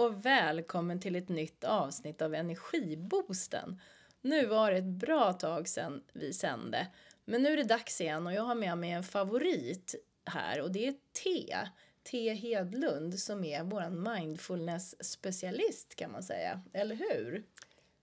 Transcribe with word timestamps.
och 0.00 0.26
välkommen 0.26 1.00
till 1.00 1.16
ett 1.16 1.28
nytt 1.28 1.64
avsnitt 1.64 2.22
av 2.22 2.34
Energiboosten. 2.34 3.80
Nu 4.20 4.46
var 4.46 4.70
det 4.70 4.78
ett 4.78 4.84
bra 4.84 5.32
tag 5.32 5.68
sedan 5.68 6.02
vi 6.12 6.32
sände, 6.32 6.86
men 7.24 7.42
nu 7.42 7.52
är 7.52 7.56
det 7.56 7.64
dags 7.64 8.00
igen 8.00 8.26
och 8.26 8.32
jag 8.32 8.42
har 8.42 8.54
med 8.54 8.78
mig 8.78 8.90
en 8.90 9.02
favorit 9.02 9.94
här 10.24 10.60
och 10.60 10.72
det 10.72 10.86
är 10.86 10.94
T. 11.24 11.56
T 12.02 12.34
Hedlund 12.34 13.18
som 13.18 13.44
är 13.44 13.62
vår 13.62 13.90
mindfulness-specialist 13.90 15.94
kan 15.94 16.12
man 16.12 16.22
säga, 16.22 16.62
eller 16.72 16.96
hur? 16.96 17.44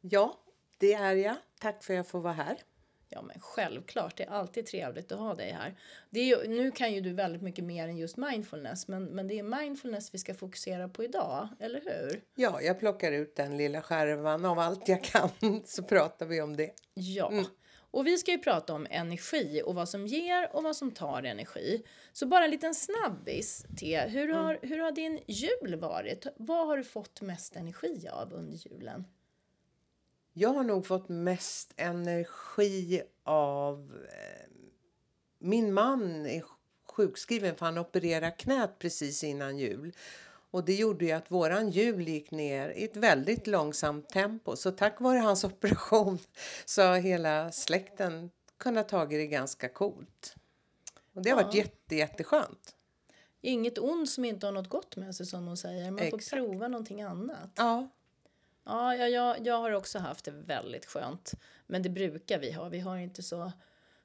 Ja, 0.02 0.40
det 0.78 0.94
är 0.94 1.16
jag. 1.16 1.36
Tack 1.60 1.84
för 1.84 1.94
att 1.94 1.98
jag 1.98 2.08
får 2.08 2.20
vara 2.20 2.34
här. 2.34 2.58
Ja 3.10 3.22
men 3.22 3.40
självklart, 3.40 4.18
det 4.18 4.24
är 4.24 4.30
alltid 4.30 4.66
trevligt 4.66 5.12
att 5.12 5.20
ha 5.20 5.36
dig 5.36 5.52
här. 5.52 5.76
Det 6.10 6.20
är 6.20 6.26
ju, 6.26 6.48
nu 6.48 6.72
kan 6.72 6.94
ju 6.94 7.02
du 7.02 7.14
väldigt 7.14 7.42
mycket 7.42 7.66
mer 7.66 7.88
än 7.88 7.98
just 7.98 8.18
mindfulness 8.18 8.88
men, 8.88 9.06
men 9.06 9.28
det 9.28 9.40
är 9.40 9.44
mindfulness 9.44 10.14
vi 10.14 10.18
ska 10.18 10.34
fokusera 10.34 10.90
på 10.90 11.04
idag, 11.04 11.48
eller 11.60 11.82
hur? 11.82 12.22
Ja, 12.36 12.62
jag 12.62 12.80
plockar 12.80 13.12
ut 13.12 13.36
den 13.36 13.58
lilla 13.58 13.82
skärvan 13.82 14.46
av 14.46 14.60
allt 14.60 14.88
jag 14.88 15.04
kan 15.04 15.30
så 15.66 15.84
pratar 15.84 16.26
vi 16.26 16.42
om 16.42 16.58
det. 16.58 16.72
Ja. 16.94 17.32
Mm. 17.32 17.46
Och 17.92 18.08
vi 18.08 18.18
ska 18.18 18.32
ju 18.32 18.38
prata 18.38 18.74
om 18.74 18.88
energi 18.90 19.62
och 19.66 19.76
vad 19.76 19.90
som 19.90 20.08
ger 20.08 20.56
och 20.56 20.64
vad 20.64 20.76
som 20.76 20.92
tar 20.92 21.24
energi. 21.24 21.84
Så 22.14 22.26
bara 22.26 22.46
en 22.46 22.52
liten 22.52 22.76
snabbis, 22.76 23.66
T. 23.80 24.00
Hur 24.08 24.28
har, 24.28 24.54
mm. 24.54 24.70
hur 24.70 24.80
har 24.80 24.92
din 24.92 25.20
jul 25.28 25.76
varit? 25.76 26.28
Vad 26.38 26.68
har 26.68 26.78
du 26.78 26.84
fått 26.84 27.22
mest 27.22 27.56
energi 27.56 28.08
av 28.12 28.34
under 28.34 28.58
julen? 28.58 29.06
Jag 30.40 30.54
har 30.54 30.64
nog 30.64 30.86
fått 30.86 31.10
mest 31.10 31.74
energi 31.78 33.02
av... 33.24 34.06
Eh, 34.10 34.52
min 35.40 35.74
man 35.74 36.26
är 36.26 36.44
sjukskriven 36.94 37.56
för 37.56 37.66
han 37.66 37.78
opererade 37.78 38.32
knät 38.32 38.80
precis 38.80 39.24
innan 39.24 39.58
jul. 39.58 39.96
Och 40.52 40.66
det 40.66 40.74
gjorde 40.76 41.06
ju 41.06 41.12
att 41.12 41.32
våran 41.32 41.70
jul 41.70 42.08
gick 42.08 42.32
ner 42.32 42.70
i 42.70 42.84
ett 42.84 42.96
väldigt 42.96 43.48
långsamt 43.48 44.10
tempo. 44.10 44.56
Så 44.56 44.72
tack 44.72 45.02
vare 45.02 45.20
hans 45.20 45.44
operation 45.44 46.20
så 46.66 46.82
har 46.82 46.98
hela 46.98 47.52
släkten 47.52 48.32
kunnat 48.58 48.90
ta 48.90 49.06
det 49.06 49.28
ganska 49.28 49.70
coolt. 49.70 50.36
Och 51.14 51.22
det 51.22 51.30
har 51.30 51.40
ja. 51.40 51.46
varit 51.46 51.56
jätte, 51.56 51.96
jätteskönt. 51.96 52.76
Inget 53.42 53.78
ont 53.78 54.10
som 54.10 54.26
inte 54.26 54.48
har 54.48 54.54
något 54.54 54.70
gott 54.70 54.96
med 54.96 55.16
sig 55.16 55.26
som 55.26 55.46
de 55.46 55.58
säger. 55.58 55.92
Man 55.92 56.00
Exakt. 56.00 56.30
får 56.30 56.38
prova 56.38 56.68
någonting 56.68 57.02
annat. 57.02 57.52
Ja, 57.56 57.90
Ja, 58.68 58.96
jag, 58.96 59.10
jag, 59.10 59.48
jag 59.48 59.60
har 59.60 59.72
också 59.72 60.00
haft 60.00 60.26
det 60.26 60.32
väldigt 60.32 60.86
skönt. 60.86 61.34
Men 61.68 61.84
det 61.84 61.90
brukar 61.90 62.40
vi 62.40 62.52
ha. 62.52 62.70
Vi 62.70 62.80
har 62.80 62.98
inte 62.98 63.24
så... 63.24 63.52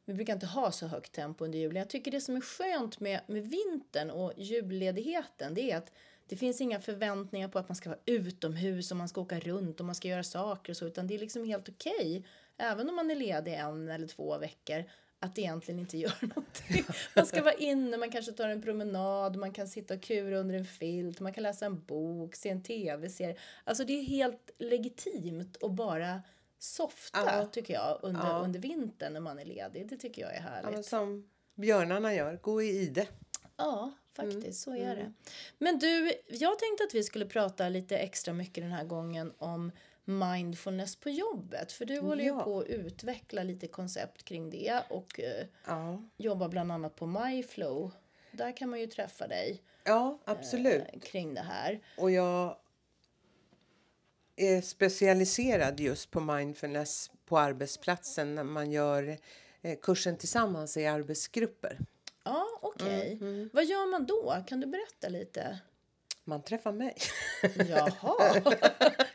Vi 0.05 0.15
brukar 0.15 0.33
inte 0.33 0.47
ha 0.47 0.73
så 0.73 0.87
högt 0.87 1.13
tempo 1.13 1.45
under 1.45 1.59
julen. 1.59 1.77
Jag 1.77 1.91
tycker 1.91 2.11
det 2.11 2.21
som 2.21 2.37
är 2.37 2.41
skönt 2.41 3.01
med, 3.01 3.21
med 3.27 3.47
vintern 3.47 4.11
och 4.11 4.33
julledigheten 4.37 5.55
det 5.55 5.71
är 5.71 5.77
att 5.77 5.93
det 6.27 6.37
finns 6.37 6.61
inga 6.61 6.81
förväntningar 6.81 7.49
på 7.49 7.59
att 7.59 7.69
man 7.69 7.77
ska 7.77 7.89
vara 7.89 8.01
utomhus 8.07 8.91
och 8.91 8.97
man 8.97 9.09
ska 9.09 9.21
åka 9.21 9.41
runt 9.41 9.81
och 9.81 9.87
man 9.87 9.95
ska 9.95 10.09
göra 10.09 10.23
saker 10.23 10.73
och 10.73 10.77
så 10.77 10.87
utan 10.87 11.07
det 11.07 11.15
är 11.15 11.19
liksom 11.19 11.45
helt 11.45 11.69
okej. 11.69 11.93
Okay, 11.99 12.23
även 12.57 12.89
om 12.89 12.97
man 12.97 13.11
är 13.11 13.15
ledig 13.15 13.55
en 13.55 13.89
eller 13.89 14.07
två 14.07 14.39
veckor 14.39 14.85
att 15.23 15.39
egentligen 15.39 15.81
inte 15.81 15.99
gör 15.99 16.15
någonting. 16.21 16.85
Man 17.17 17.27
ska 17.27 17.43
vara 17.43 17.55
inne, 17.55 17.97
man 17.97 18.11
kanske 18.11 18.33
tar 18.33 18.49
en 18.49 18.63
promenad, 18.63 19.37
man 19.37 19.53
kan 19.53 19.69
sitta 19.69 19.95
och 19.95 20.03
kura 20.03 20.39
under 20.39 20.55
en 20.55 20.65
filt, 20.65 21.21
man 21.21 21.33
kan 21.33 21.43
läsa 21.43 21.67
en 21.67 21.85
bok, 21.85 22.35
se 22.35 22.49
en 22.49 22.63
tv-serie. 22.63 23.37
Alltså 23.65 23.85
det 23.85 23.93
är 23.93 24.03
helt 24.03 24.51
legitimt 24.59 25.63
att 25.63 25.71
bara 25.71 26.23
softa 26.59 27.21
ja. 27.27 27.47
tycker 27.47 27.75
jag 27.75 27.99
under, 28.03 28.27
ja. 28.27 28.39
under 28.39 28.61
vintern 28.61 29.13
när 29.13 29.21
man 29.21 29.39
är 29.39 29.45
ledig. 29.45 29.89
Det 29.89 29.97
tycker 29.97 30.23
jag 30.23 30.35
är 30.37 30.41
härligt. 30.41 30.77
Ja, 30.77 30.83
som 30.83 31.31
björnarna 31.55 32.15
gör, 32.15 32.37
gå 32.37 32.63
i 32.63 32.69
ide. 32.69 33.07
Ja, 33.57 33.93
faktiskt 34.17 34.37
mm. 34.37 34.53
så 34.53 34.75
är 34.75 34.93
mm. 34.93 34.97
det. 34.97 35.13
Men 35.59 35.79
du, 35.79 36.13
jag 36.29 36.59
tänkte 36.59 36.85
att 36.85 36.95
vi 36.95 37.03
skulle 37.03 37.27
prata 37.27 37.69
lite 37.69 37.99
extra 37.99 38.35
mycket 38.35 38.65
den 38.65 38.73
här 38.73 38.85
gången 38.85 39.33
om 39.39 39.73
mindfulness 40.05 40.97
på 40.97 41.11
jobbet. 41.11 41.73
För 41.73 41.85
du 41.85 41.99
håller 41.99 42.25
ja. 42.25 42.39
ju 42.39 42.45
på 42.45 42.61
att 42.61 42.67
utveckla 42.67 43.43
lite 43.43 43.67
koncept 43.67 44.25
kring 44.25 44.51
det 44.51 44.83
och 44.91 45.21
eh, 45.21 45.47
ja. 45.67 46.03
jobbar 46.17 46.49
bland 46.49 46.73
annat 46.73 46.97
på 46.97 47.07
MyFlow. 47.07 47.91
Där 48.33 48.57
kan 48.57 48.71
man 48.71 48.81
ju 48.81 48.87
träffa 48.87 49.27
dig. 49.27 49.63
Ja, 49.85 50.19
absolut. 50.25 50.85
Eh, 50.93 51.01
kring 51.01 51.35
det 51.35 51.41
här. 51.41 51.81
Och 51.99 52.11
jag 52.11 52.57
är 54.37 54.61
specialiserad 54.61 55.81
just 55.81 56.11
på 56.11 56.21
mindfulness 56.21 57.11
på 57.25 57.39
arbetsplatsen 57.39 58.35
när 58.35 58.45
man 58.45 58.71
gör 58.71 59.19
eh, 59.63 59.79
kursen 59.83 60.17
tillsammans 60.17 60.77
i 60.77 60.87
arbetsgrupper. 60.87 61.79
Ja, 62.25 62.47
okej. 62.63 62.87
Okay. 62.87 63.13
Mm, 63.13 63.35
mm. 63.35 63.51
Vad 63.53 63.65
gör 63.65 63.91
man 63.91 64.07
då? 64.07 64.45
Kan 64.47 64.61
du 64.61 64.67
berätta 64.67 65.09
lite? 65.09 65.59
Man 66.25 66.43
träffar 66.43 66.73
mig. 66.73 66.95
Jaha, 67.43 68.43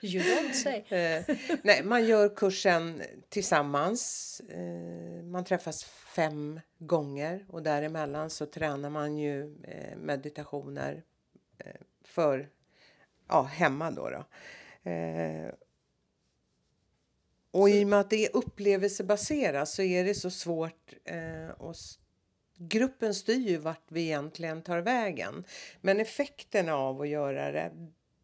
you 0.02 0.24
don't 0.24 0.54
say. 0.54 0.84
Eh, 0.90 1.24
nej, 1.62 1.84
man 1.84 2.06
gör 2.06 2.36
kursen 2.36 3.02
tillsammans. 3.30 4.42
Eh, 4.50 5.24
man 5.24 5.46
träffas 5.46 5.84
fem 5.84 6.60
gånger 6.78 7.46
och 7.50 7.64
däremellan 7.64 8.30
så 8.30 8.46
tränar 8.46 8.90
man 8.90 9.18
ju 9.18 9.58
eh, 9.64 9.98
meditationer 9.98 11.04
för 12.06 12.50
ja, 13.28 13.42
hemma 13.42 13.92
då. 13.92 14.10
då. 14.10 14.26
Och 17.52 17.70
i 17.70 17.84
och 17.84 17.88
med 17.88 18.00
att 18.00 18.10
det 18.10 18.26
är 18.26 18.36
upplevelsebaserat 18.36 19.70
så 19.70 19.82
är 19.82 20.04
det 20.04 20.14
så 20.14 20.32
svårt 20.32 20.94
att 21.60 21.78
gruppen 22.58 23.14
styr 23.16 23.50
ju 23.50 23.58
vart 23.58 23.86
vi 23.88 24.02
egentligen 24.02 24.62
tar 24.62 24.80
vägen. 24.80 25.44
Men 25.82 26.00
effekterna 26.00 26.76
av 26.76 27.02
att 27.02 27.10
göra 27.10 27.52
det, 27.52 27.72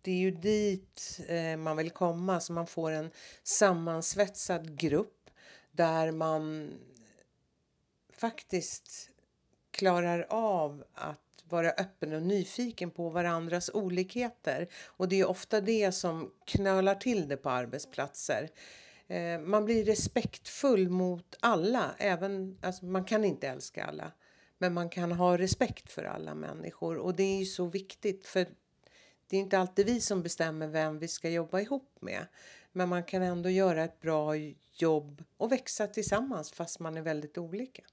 det 0.01 0.11
är 0.11 0.17
ju 0.17 0.31
dit 0.31 1.19
eh, 1.27 1.57
man 1.57 1.77
vill 1.77 1.89
komma 1.89 2.39
så 2.39 2.53
man 2.53 2.67
får 2.67 2.91
en 2.91 3.11
sammansvetsad 3.43 4.77
grupp 4.77 5.29
där 5.71 6.11
man 6.11 6.73
faktiskt 8.13 9.09
klarar 9.71 10.25
av 10.29 10.83
att 10.93 11.19
vara 11.49 11.69
öppen 11.69 12.13
och 12.13 12.21
nyfiken 12.21 12.91
på 12.91 13.09
varandras 13.09 13.69
olikheter. 13.73 14.67
Och 14.85 15.09
det 15.09 15.19
är 15.19 15.29
ofta 15.29 15.61
det 15.61 15.91
som 15.91 16.31
knölar 16.45 16.95
till 16.95 17.27
det 17.27 17.37
på 17.37 17.49
arbetsplatser. 17.49 18.49
Eh, 19.07 19.39
man 19.39 19.65
blir 19.65 19.85
respektfull 19.85 20.89
mot 20.89 21.37
alla. 21.39 21.95
Även, 21.97 22.57
alltså 22.61 22.85
man 22.85 23.05
kan 23.05 23.25
inte 23.25 23.47
älska 23.47 23.85
alla. 23.85 24.11
Men 24.63 24.73
man 24.73 24.89
kan 24.89 25.11
ha 25.11 25.37
respekt 25.37 25.91
för 25.91 26.03
alla 26.03 26.35
människor 26.35 26.97
och 26.97 27.15
det 27.15 27.23
är 27.23 27.39
ju 27.39 27.45
så 27.45 27.65
viktigt 27.65 28.25
för 28.25 28.47
det 29.27 29.37
är 29.37 29.41
inte 29.41 29.59
alltid 29.59 29.85
vi 29.85 30.01
som 30.01 30.23
bestämmer 30.23 30.67
vem 30.67 30.99
vi 30.99 31.07
ska 31.07 31.29
jobba 31.29 31.59
ihop 31.59 31.97
med. 31.99 32.27
Men 32.71 32.89
man 32.89 33.03
kan 33.03 33.21
ändå 33.21 33.49
göra 33.49 33.83
ett 33.83 34.01
bra 34.01 34.35
jobb 34.73 35.23
och 35.37 35.51
växa 35.51 35.87
tillsammans 35.87 36.51
fast 36.51 36.79
man 36.79 36.97
är 36.97 37.01
väldigt 37.01 37.37
olika. 37.37 37.83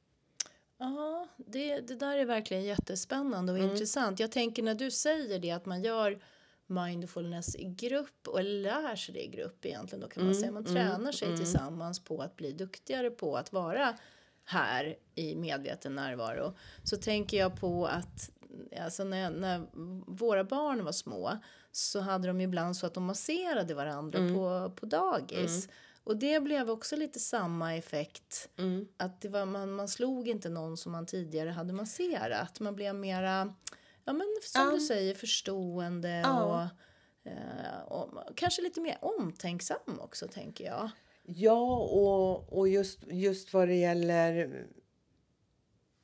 Ja, 0.78 1.28
det, 1.36 1.80
det 1.80 1.94
där 1.94 2.16
är 2.16 2.24
verkligen 2.24 2.64
jättespännande 2.64 3.52
och 3.52 3.58
mm. 3.58 3.70
intressant. 3.70 4.20
Jag 4.20 4.32
tänker 4.32 4.62
när 4.62 4.74
du 4.74 4.90
säger 4.90 5.38
det 5.38 5.50
att 5.50 5.66
man 5.66 5.82
gör 5.82 6.22
mindfulness 6.66 7.56
i 7.56 7.64
grupp 7.64 8.28
och 8.28 8.44
lär 8.44 8.96
sig 8.96 9.14
det 9.14 9.24
i 9.24 9.28
grupp 9.28 9.66
egentligen 9.66 10.00
då 10.00 10.08
kan 10.08 10.22
man 10.22 10.32
mm, 10.32 10.40
säga. 10.40 10.52
Man 10.52 10.66
mm, 10.66 10.74
tränar 10.74 11.12
sig 11.12 11.28
mm. 11.28 11.38
tillsammans 11.38 12.04
på 12.04 12.22
att 12.22 12.36
bli 12.36 12.52
duktigare 12.52 13.10
på 13.10 13.36
att 13.36 13.52
vara 13.52 13.96
här 14.44 14.96
i 15.14 15.36
medveten 15.36 15.94
närvaro 15.94 16.56
så 16.84 16.96
tänker 16.96 17.36
jag 17.36 17.60
på 17.60 17.86
att 17.86 18.30
alltså 18.80 19.04
när, 19.04 19.30
när 19.30 19.66
våra 20.06 20.44
barn 20.44 20.84
var 20.84 20.92
små 20.92 21.38
så 21.72 22.00
hade 22.00 22.28
de 22.28 22.40
ibland 22.40 22.76
så 22.76 22.86
att 22.86 22.94
de 22.94 23.04
masserade 23.04 23.74
varandra 23.74 24.18
mm. 24.18 24.34
på, 24.34 24.72
på 24.76 24.86
dagis. 24.86 25.64
Mm. 25.64 25.76
Och 26.04 26.16
det 26.16 26.40
blev 26.40 26.70
också 26.70 26.96
lite 26.96 27.20
samma 27.20 27.76
effekt. 27.76 28.48
Mm. 28.58 28.88
Att 28.96 29.20
det 29.20 29.28
var, 29.28 29.46
man, 29.46 29.72
man 29.72 29.88
slog 29.88 30.28
inte 30.28 30.48
någon 30.48 30.76
som 30.76 30.92
man 30.92 31.06
tidigare 31.06 31.50
hade 31.50 31.72
masserat. 31.72 32.60
Man 32.60 32.76
blev 32.76 32.94
mera, 32.94 33.54
ja 34.04 34.12
men 34.12 34.26
som 34.42 34.70
du 34.70 34.80
säger, 34.80 35.14
förstående 35.14 36.24
och, 36.24 36.62
eh, 37.30 37.80
och 37.88 38.36
kanske 38.36 38.62
lite 38.62 38.80
mer 38.80 38.98
omtänksam 39.00 40.00
också 40.00 40.28
tänker 40.28 40.64
jag. 40.64 40.90
Ja, 41.34 41.76
och, 41.76 42.58
och 42.58 42.68
just, 42.68 42.98
just 43.06 43.52
vad 43.52 43.68
det 43.68 43.74
gäller 43.74 44.66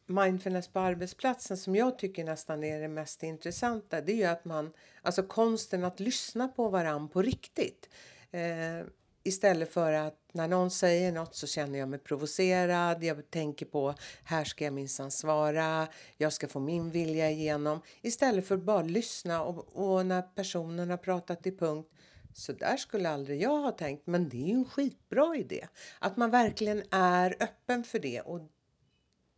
mindfulness 0.07 0.69
på 0.69 0.79
arbetsplatsen 0.81 1.57
som 1.57 1.77
jag 1.77 1.99
tycker 1.99 2.25
nästan 2.25 2.65
är 2.65 2.81
det 2.81 2.89
mest 2.89 3.23
intressanta. 3.23 4.01
Det 4.01 4.13
är 4.13 4.17
ju 4.17 4.25
att 4.25 4.45
man, 4.45 4.73
alltså 5.03 5.23
konsten 5.23 5.85
att 5.85 6.01
lyssna 6.01 6.49
på 6.49 6.69
varann 6.69 7.09
på 7.09 7.23
riktigt. 7.23 7.89
Eh, 8.31 8.87
istället 9.23 9.73
för 9.73 9.93
att 9.93 10.21
när 10.33 10.49
någon 10.49 10.71
säger 10.71 11.13
något 11.13 11.35
så 11.35 11.47
känner 11.47 11.79
jag 11.79 11.89
mig 11.89 11.99
provocerad. 11.99 13.05
Jag 13.05 13.31
tänker 13.31 13.67
på 13.67 13.95
här 14.25 14.45
ska 14.45 14.65
jag 14.65 14.75
minsann 14.75 15.11
svara. 15.11 15.89
Jag 16.17 16.33
ska 16.33 16.49
få 16.49 16.61
min 16.61 16.91
vilja 16.91 17.31
igenom. 17.31 17.81
Istället 18.03 18.47
för 18.47 18.55
att 18.55 18.63
bara 18.63 18.83
lyssna 18.83 19.43
och, 19.43 19.69
och 19.73 20.07
när 20.07 20.23
personen 20.23 20.91
har 20.91 20.97
pratat 20.97 21.43
till 21.43 21.57
punkt 21.57 21.91
så 22.37 22.53
där 22.53 22.77
skulle 22.77 23.09
aldrig 23.09 23.43
jag 23.43 23.61
ha 23.63 23.71
tänkt, 23.71 24.07
men 24.07 24.29
det 24.29 24.37
är 24.37 24.47
ju 24.47 24.55
en 24.55 24.65
skitbra 24.65 25.37
idé. 25.37 25.69
Att 25.99 26.17
man 26.17 26.31
verkligen 26.31 26.83
är 26.91 27.37
öppen 27.41 27.85
för 27.85 27.99
det 27.99 28.21
och 28.21 28.41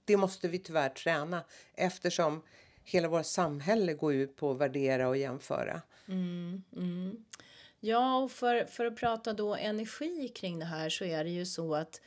det 0.05 0.17
måste 0.17 0.49
vi 0.49 0.59
tyvärr 0.59 0.89
träna 0.89 1.45
eftersom 1.75 2.43
hela 2.85 3.09
vårt 3.09 3.27
samhälle 3.27 3.95
går 3.95 4.15
ut 4.15 4.37
på 4.37 4.51
att 4.51 4.59
värdera 4.59 5.09
och 5.09 5.17
jämföra. 5.17 5.83
Mm, 6.09 6.63
mm. 6.77 7.25
Ja, 7.81 8.19
och 8.19 8.31
för, 8.31 8.65
för 8.65 8.87
att 8.87 8.97
prata 8.97 9.33
då 9.33 9.55
energi 9.55 10.29
kring 10.29 10.59
det 10.59 10.65
här 10.65 10.89
så 10.89 11.05
är 11.05 11.25
det 11.25 11.31
ju 11.31 11.47
så 11.47 11.75
att 11.75 12.01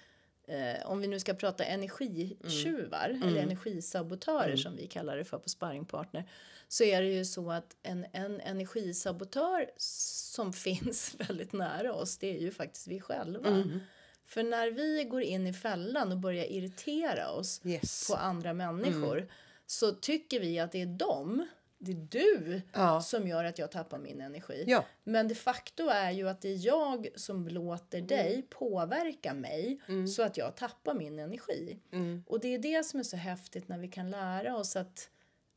eh, 0.47 0.85
om 0.85 0.99
vi 1.01 1.07
nu 1.07 1.19
ska 1.19 1.33
prata 1.33 1.63
energitjuvar 1.63 3.09
Mm. 3.09 3.27
eller 3.27 3.41
energisabotörer 3.41 4.55
som 4.55 4.75
vi 4.75 4.87
kallar 4.87 5.17
det 5.17 5.23
för 5.25 5.37
på 5.37 5.49
sparringpartner 5.49 6.29
så 6.67 6.83
är 6.83 7.01
det 7.01 7.07
ju 7.07 7.25
så 7.25 7.51
att 7.51 7.75
en, 7.83 8.05
en 8.13 8.41
energisabotör 8.41 9.69
som 9.77 10.53
finns 10.67 11.15
väldigt 11.17 11.53
nära 11.53 11.93
oss 11.93 12.17
det 12.17 12.35
är 12.37 12.39
ju 12.41 12.51
faktiskt 12.51 12.87
vi 12.87 12.99
själva. 13.01 13.49
Mm. 13.49 13.79
För 14.25 14.43
när 14.43 14.71
vi 14.71 15.03
går 15.03 15.21
in 15.21 15.47
i 15.47 15.53
fällan 15.53 16.11
och 16.11 16.17
börjar 16.17 16.45
irritera 16.45 17.29
oss 17.31 17.61
Yes. 17.65 18.07
på 18.07 18.15
andra 18.15 18.53
människor 18.53 19.17
Mm. 19.17 19.29
så 19.67 19.91
tycker 19.91 20.39
vi 20.39 20.59
att 20.59 20.71
det 20.71 20.81
är 20.81 20.85
dem, 20.85 21.47
det 21.83 21.91
är 21.91 22.07
du 22.09 22.61
Ja. 22.73 23.01
som 23.01 23.27
gör 23.27 23.43
att 23.43 23.59
jag 23.59 23.71
tappar 23.71 23.97
min 23.97 24.21
energi. 24.21 24.63
Ja. 24.67 24.85
Men 25.03 25.27
de 25.27 25.35
facto 25.35 25.87
är 25.87 26.11
ju 26.11 26.29
att 26.29 26.41
det 26.41 26.49
är 26.49 26.65
jag 26.65 27.07
som 27.15 27.47
låter 27.47 28.01
dig 28.01 28.41
påverka 28.49 29.33
mig 29.33 29.79
så 30.15 30.23
att 30.23 30.37
jag 30.37 30.55
tappar 30.55 30.93
min 30.93 31.19
energi. 31.19 31.79
Och 32.27 32.39
det 32.39 32.47
är 32.53 32.59
det 32.59 32.83
som 32.85 32.99
är 32.99 33.03
så 33.03 33.17
häftigt 33.17 33.67
när 33.67 33.77
vi 33.77 33.87
kan 33.87 34.11
lära 34.11 34.55
oss 34.57 34.75
att, 34.75 35.09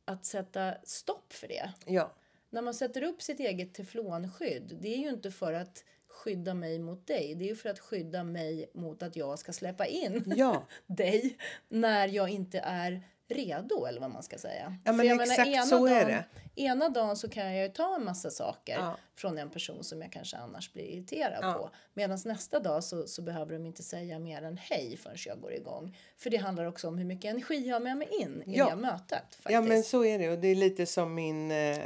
att 0.05 0.25
sätta 0.25 0.73
stopp 0.83 1.33
för 1.33 1.47
det. 1.47 1.73
Ja. 1.85 2.13
När 2.49 2.61
man 2.61 2.73
sätter 2.73 3.03
upp 3.03 3.21
sitt 3.21 3.39
eget 3.39 3.73
teflonskydd, 3.73 4.77
det 4.81 4.87
är 4.93 4.97
ju 4.97 5.09
inte 5.09 5.31
för 5.31 5.53
att 5.53 5.83
skydda 6.07 6.53
mig 6.53 6.79
mot 6.79 7.07
dig. 7.07 7.35
Det 7.35 7.45
är 7.45 7.49
ju 7.49 7.55
för 7.55 7.69
att 7.69 7.79
skydda 7.79 8.23
mig 8.23 8.69
mot 8.73 9.03
att 9.03 9.15
jag 9.15 9.39
ska 9.39 9.53
släppa 9.53 9.85
in 9.85 10.33
Ja. 10.37 10.65
dig 10.87 11.37
när 11.69 12.07
jag 12.07 12.29
inte 12.29 12.59
är 12.59 13.01
redo 13.27 13.85
eller 13.85 14.01
vad 14.01 14.11
man 14.11 14.23
ska 14.23 14.37
säga. 14.37 14.77
Ja, 14.83 14.91
men 14.91 15.19
exakt 15.21 15.47
ena 15.47 15.63
så 15.63 15.87
är 15.87 16.05
dagen, 16.05 16.07
det. 16.07 16.61
Ena 16.61 16.89
dagen 16.89 17.15
så 17.17 17.29
kan 17.29 17.53
jag 17.55 17.63
ju 17.67 17.69
ta 17.73 17.95
en 17.95 18.05
massa 18.05 18.29
saker 18.29 18.73
Ja. 18.79 18.97
från 19.15 19.37
en 19.37 19.49
person 19.49 19.83
som 19.83 20.01
jag 20.01 20.11
kanske 20.11 20.37
annars 20.37 20.73
blir 20.73 20.83
irriterad 20.83 21.39
Ja. 21.41 21.53
på. 21.53 21.69
Medan 21.93 22.19
nästa 22.25 22.59
dag 22.59 22.83
så, 22.83 23.07
så 23.07 23.21
behöver 23.21 23.53
de 23.53 23.65
inte 23.65 23.83
säga 23.83 24.19
mer 24.19 24.41
än 24.43 24.57
hej 24.57 24.97
förrän 24.97 25.17
jag 25.25 25.41
går 25.41 25.53
igång. 25.53 25.97
För 26.17 26.29
det 26.29 26.37
handlar 26.37 26.65
också 26.65 26.87
om 26.87 26.97
hur 26.97 27.05
mycket 27.05 27.31
energi 27.31 27.67
jag 27.67 27.75
har 27.75 27.79
med 27.79 27.97
mig 27.97 28.07
in 28.11 28.43
i 28.45 28.57
Ja. 28.57 28.69
det 28.69 28.75
mötet. 28.75 29.23
Faktiskt. 29.29 29.49
Ja 29.49 29.61
men 29.61 29.83
så 29.83 30.05
är 30.05 30.19
det 30.19 30.29
och 30.29 30.39
det 30.39 30.47
är 30.47 30.55
lite 30.55 30.85
som 30.85 31.13
min 31.15 31.51
eh, 31.51 31.77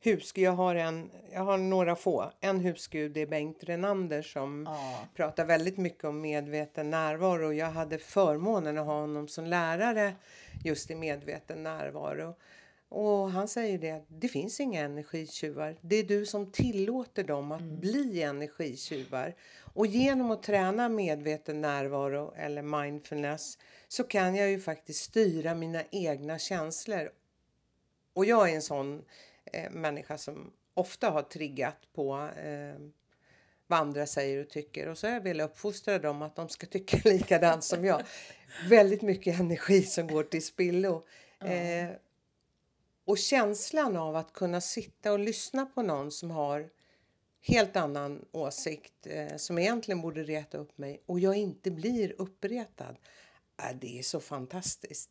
husgud. 0.00 0.44
Jag 0.44 0.52
har, 0.52 0.74
en, 0.74 1.10
jag 1.32 1.40
har 1.40 1.58
några 1.58 1.96
få. 1.96 2.32
En 2.40 2.60
husgud 2.60 3.16
är 3.16 3.26
Bengt 3.26 3.64
Renander 3.64 4.22
som 4.22 4.64
Ja. 4.68 4.98
pratar 5.14 5.44
väldigt 5.44 5.76
mycket 5.76 6.04
om 6.04 6.20
medveten 6.20 6.90
närvaro. 6.90 7.52
Jag 7.52 7.66
hade 7.70 7.98
förmånen 7.98 8.78
att 8.78 8.86
ha 8.86 9.00
honom 9.00 9.28
som 9.28 9.44
lärare 9.46 10.12
just 10.64 10.90
i 10.90 10.94
medveten 10.94 11.62
närvaro. 11.62 12.34
Och 12.88 13.30
han 13.30 13.48
säger 13.48 13.78
det, 13.78 14.04
det 14.08 14.28
finns 14.28 14.60
inga 14.60 14.84
energitjuvar. 14.84 15.76
Det 15.80 15.96
är 15.96 16.04
du 16.04 16.26
som 16.26 16.52
tillåter 16.52 17.24
dem 17.24 17.52
att 17.52 17.62
bli 17.62 18.22
energitjuvar. 18.22 19.34
Och 19.74 19.86
genom 19.86 20.30
att 20.30 20.42
träna 20.42 20.88
medveten 20.88 21.60
närvaro 21.60 22.34
eller 22.36 22.62
mindfulness 22.62 23.58
så 23.88 24.04
kan 24.04 24.34
jag 24.34 24.50
ju 24.50 24.60
faktiskt 24.60 25.04
styra 25.04 25.54
mina 25.54 25.82
egna 25.90 26.38
känslor. 26.38 27.10
Och 28.12 28.24
jag 28.24 28.50
är 28.50 28.54
en 28.54 28.62
sån 28.62 29.04
eh, 29.44 29.70
människa 29.70 30.18
som 30.18 30.52
ofta 30.74 31.10
har 31.10 31.22
triggat 31.22 31.92
på 31.94 32.28
eh, 32.36 32.78
vad 33.68 33.78
andra 33.78 34.06
säger 34.06 34.40
och 34.40 34.50
tycker. 34.50 34.88
Och 34.88 34.98
så 34.98 35.06
har 35.06 35.14
jag 35.14 35.20
velat 35.20 35.50
uppfostra 35.50 35.98
dem 35.98 36.22
att 36.22 36.36
de 36.36 36.48
ska 36.48 36.66
tycka 36.66 37.00
likadant 37.04 37.64
som 37.64 37.84
jag. 37.84 38.02
Väldigt 38.68 39.02
mycket 39.02 39.40
energi 39.40 39.82
som 39.82 40.06
går 40.06 40.22
till 40.22 40.44
spillo. 40.44 41.06
Eh, 41.40 41.90
och 43.04 43.18
känslan 43.18 43.96
av 43.96 44.16
att 44.16 44.32
kunna 44.32 44.60
sitta 44.60 45.12
och 45.12 45.18
lyssna 45.18 45.66
på 45.66 45.82
någon 45.82 46.10
som 46.10 46.30
har 46.30 46.70
helt 47.40 47.76
annan 47.76 48.24
åsikt 48.32 49.06
eh, 49.06 49.36
som 49.36 49.58
egentligen 49.58 50.00
borde 50.00 50.22
reta 50.22 50.58
upp 50.58 50.78
mig 50.78 51.02
och 51.06 51.20
jag 51.20 51.36
inte 51.36 51.70
blir 51.70 52.14
uppretad. 52.18 52.96
Äh, 53.62 53.76
det 53.80 53.98
är 53.98 54.02
så 54.02 54.20
fantastiskt. 54.20 55.10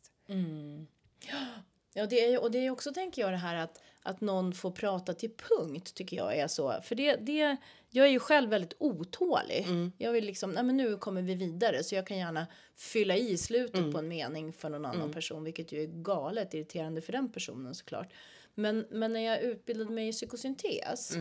Ja, 1.98 2.06
det 2.06 2.24
är, 2.24 2.42
och 2.42 2.50
det 2.50 2.66
är 2.66 2.70
också, 2.70 2.92
tänker 2.92 3.22
jag, 3.22 3.32
det 3.32 3.36
här 3.36 3.56
att, 3.56 3.82
att 4.02 4.20
någon 4.20 4.52
får 4.52 4.70
prata 4.70 5.14
till 5.14 5.30
punkt, 5.30 5.94
tycker 5.94 6.16
jag 6.16 6.36
är 6.36 6.48
så. 6.48 6.74
För 6.82 6.94
det, 6.94 7.16
det, 7.16 7.56
jag 7.90 8.06
är 8.06 8.10
ju 8.10 8.18
själv 8.18 8.50
väldigt 8.50 8.74
otålig. 8.78 9.66
Jag 9.98 10.12
vill 10.12 10.24
liksom, 10.24 10.50
nej 10.50 10.62
men 10.62 10.76
nu 10.76 10.96
kommer 10.96 11.22
vi 11.22 11.34
vidare, 11.34 11.84
så 11.84 11.94
jag 11.94 12.06
kan 12.06 12.18
gärna 12.18 12.46
fylla 12.76 13.16
i 13.16 13.36
slutet 13.38 13.92
på 13.92 13.98
en 13.98 14.08
mening 14.08 14.52
för 14.52 14.68
någon 14.68 14.84
annan 14.86 15.12
person, 15.12 15.44
vilket 15.44 15.72
ju 15.72 15.82
är 15.82 15.86
galet 15.86 16.54
irriterande 16.54 17.00
för 17.00 17.12
den 17.12 17.32
personen 17.32 17.74
såklart. 17.74 18.12
Men, 18.54 18.86
men 18.90 19.12
när 19.12 19.20
jag 19.20 19.40
utbildade 19.42 19.90
mig 19.90 20.08
i 20.08 20.12
psykosyntes, 20.12 21.12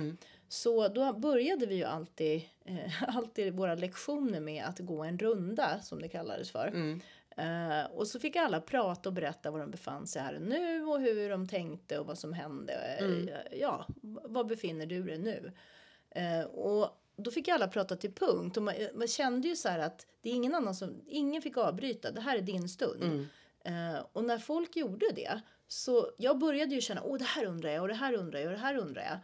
så 0.49 0.87
då 0.87 1.13
började 1.13 1.65
vi 1.65 1.75
ju 1.75 1.83
alltid, 1.83 2.41
eh, 2.65 3.03
alltid 3.17 3.53
våra 3.53 3.75
lektioner 3.75 4.39
med 4.39 4.65
att 4.65 4.79
gå 4.79 5.03
en 5.03 5.19
runda, 5.19 5.79
som 5.81 6.01
det 6.01 6.09
kallades 6.09 6.51
för. 6.51 6.67
Eh, 7.37 7.91
och 7.91 8.07
så 8.07 8.19
fick 8.19 8.35
alla 8.35 8.61
prata 8.61 9.09
och 9.09 9.13
berätta 9.13 9.51
var 9.51 9.59
de 9.59 9.71
befann 9.71 10.07
sig 10.07 10.21
här 10.21 10.35
och 10.35 10.41
nu 10.41 10.83
och 10.83 10.99
hur 11.01 11.29
de 11.29 11.47
tänkte 11.47 11.99
och 11.99 12.05
vad 12.05 12.17
som 12.17 12.33
hände. 12.33 12.73
Eh, 13.29 13.59
ja, 13.59 13.85
v- 13.87 14.19
var 14.23 14.43
befinner 14.43 14.85
du 14.85 15.03
dig 15.03 15.17
nu? 15.17 15.51
Eh, 16.09 16.41
och 16.45 17.01
då 17.15 17.31
fick 17.31 17.47
alla 17.47 17.67
prata 17.67 17.95
till 17.95 18.13
punkt 18.13 18.57
och 18.57 18.63
man, 18.63 18.73
man 18.95 19.07
kände 19.07 19.47
ju 19.47 19.55
så 19.55 19.69
här 19.69 19.79
att 19.79 20.05
det 20.21 20.29
är 20.29 20.33
ingen 20.33 20.55
annan 20.55 20.75
som, 20.75 21.01
ingen 21.07 21.41
fick 21.41 21.57
avbryta, 21.57 22.11
det 22.11 22.21
här 22.21 22.37
är 22.37 22.41
din 22.41 22.69
stund. 22.69 23.03
Eh, 23.65 24.05
och 24.13 24.23
när 24.23 24.37
folk 24.37 24.75
gjorde 24.75 25.05
det 25.15 25.41
så 25.67 26.11
jag 26.17 26.37
började 26.37 26.75
ju 26.75 26.81
känna, 26.81 27.03
åh 27.03 27.17
det 27.17 27.25
här 27.25 27.45
undrar 27.45 27.69
jag 27.69 27.81
och 27.81 27.87
det 27.87 27.93
här 27.93 28.13
undrar 28.13 28.39
jag 28.39 28.47
och 28.47 28.53
det 28.53 28.59
här 28.59 28.77
undrar 28.77 29.01
jag. 29.03 29.17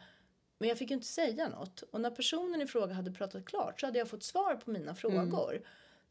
Men 0.58 0.70
jag 0.70 0.78
fick 0.78 0.90
ju 0.90 0.94
inte 0.96 1.08
säga 1.08 1.50
något. 1.50 1.82
Och 1.82 2.02
när 2.02 2.10
personen 2.12 2.62
i 2.62 2.68
fråga 2.68 2.94
hade 2.94 3.12
pratat 3.12 3.46
klart 3.46 3.80
så 3.80 3.86
hade 3.88 4.00
jag 4.00 4.10
fått 4.10 4.24
svar 4.24 4.56
på 4.56 4.72
mina 4.72 4.96
frågor. 4.96 5.62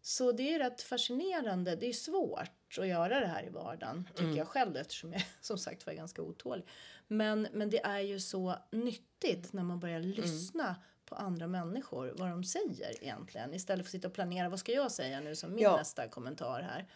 Så 0.03 0.33
det 0.33 0.55
är 0.55 0.59
rätt 0.59 0.83
fascinerande. 0.83 1.77
Det 1.77 1.87
är 1.89 1.93
svårt 1.93 2.79
att 2.79 2.87
göra 2.89 3.21
det 3.21 3.27
här 3.27 3.47
i 3.47 3.49
vardagen, 3.49 4.09
tycker 4.15 4.37
jag 4.37 4.49
själv 4.49 4.77
eftersom 4.77 5.13
jag 5.13 5.23
som 5.41 5.59
sagt 5.59 5.87
var 5.87 5.93
ganska 5.93 6.23
otålig. 6.23 6.67
Men, 7.09 7.49
men 7.53 7.71
det 7.71 7.85
är 7.85 8.01
ju 8.01 8.21
så 8.21 8.55
nyttigt 8.71 9.53
när 9.53 9.63
man 9.63 9.81
börjar 9.81 10.01
lyssna 10.01 10.77
på 11.05 11.15
andra 11.15 11.47
människor, 11.47 12.15
vad 12.17 12.31
de 12.31 12.45
säger 12.45 13.03
egentligen. 13.05 13.55
Istället 13.55 13.85
för 13.87 13.89
att 13.89 13.93
sitta 13.93 14.09
och 14.09 14.15
planera, 14.15 14.49
vad 14.49 14.59
ska 14.59 14.73
jag 14.73 14.93
säga 14.93 15.21
nu 15.21 15.37
som 15.37 15.55
min 15.55 15.63
Ja. 15.65 15.77
nästa 15.77 16.09
kommentar 16.09 16.63
här. 16.63 16.87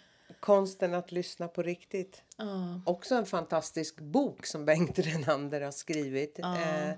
Konsten 0.40 0.94
att 0.94 1.12
lyssna 1.12 1.48
på 1.48 1.62
riktigt. 1.62 2.22
Ja. 2.36 2.80
Också 2.86 3.14
en 3.14 3.26
fantastisk 3.26 4.00
bok 4.00 4.46
som 4.46 4.64
Bengt 4.64 4.98
Renander 4.98 5.60
har 5.60 5.70
skrivit. 5.72 6.38
Eh, 6.38 6.90